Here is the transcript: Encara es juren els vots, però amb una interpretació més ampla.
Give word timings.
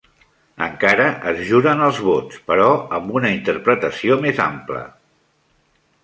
Encara 0.67 1.03
es 1.31 1.41
juren 1.49 1.83
els 1.87 1.99
vots, 2.07 2.39
però 2.47 2.69
amb 2.99 3.13
una 3.19 3.31
interpretació 3.33 4.17
més 4.23 4.41
ampla. 4.47 4.81